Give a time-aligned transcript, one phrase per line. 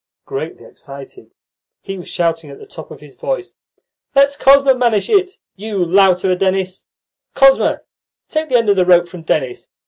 [0.25, 1.29] Greatly excited,
[1.79, 3.53] he was shouting at the top of his voice:
[4.15, 6.87] "Let Kosma manage it, you lout of a Denis!
[7.35, 7.81] Kosma,
[8.27, 9.69] take the end of the rope from Denis!